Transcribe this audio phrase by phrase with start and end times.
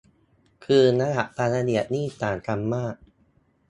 [0.65, 2.95] คือระดับความละเอียดนี่ต่างกันมาก